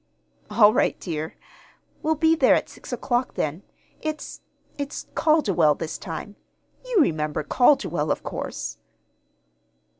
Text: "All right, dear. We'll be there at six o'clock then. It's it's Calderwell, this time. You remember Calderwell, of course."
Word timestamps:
"All 0.49 0.73
right, 0.73 0.99
dear. 0.99 1.35
We'll 2.01 2.15
be 2.15 2.33
there 2.35 2.55
at 2.55 2.67
six 2.69 2.91
o'clock 2.91 3.35
then. 3.35 3.61
It's 4.01 4.41
it's 4.79 5.05
Calderwell, 5.13 5.75
this 5.75 5.99
time. 5.99 6.37
You 6.83 6.97
remember 7.01 7.43
Calderwell, 7.43 8.09
of 8.09 8.23
course." 8.23 8.79